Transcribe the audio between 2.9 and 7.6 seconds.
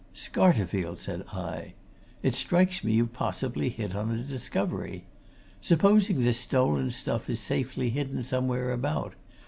you've possibly hit on a discovery. Supposing this stolen stuff is